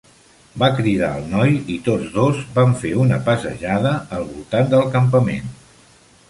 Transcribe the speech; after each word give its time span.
Va 0.61 0.69
cridar 0.77 1.09
el 1.19 1.27
noi 1.33 1.53
i 1.73 1.75
tots 1.87 2.07
dos 2.15 2.39
van 2.55 2.73
fer 2.85 2.95
una 3.05 3.19
passejada 3.29 3.93
al 4.19 4.27
voltant 4.33 4.73
del 4.73 4.91
campament. 4.99 5.55